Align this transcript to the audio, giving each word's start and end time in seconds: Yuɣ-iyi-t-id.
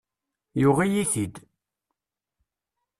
Yuɣ-iyi-t-id. 0.61 1.35